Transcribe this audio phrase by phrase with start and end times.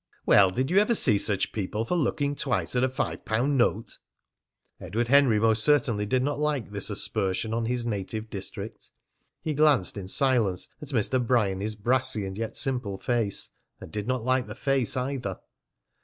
[0.25, 3.99] "Well, did you ever see such people for looking twice at a five pound note?"
[4.79, 8.89] Edward Henry most certainly did not like this aspersion on his native district.
[9.43, 11.23] He gazed in silence at Mr.
[11.23, 15.37] Bryany's brassy and yet simple face, and did not like the face either.